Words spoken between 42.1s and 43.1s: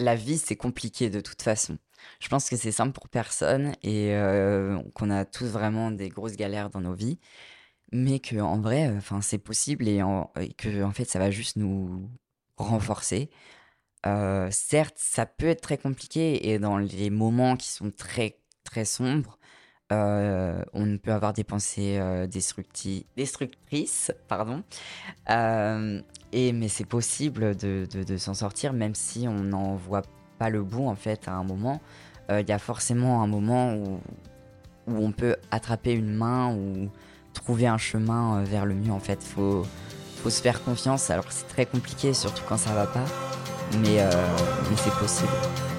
surtout quand ça va pas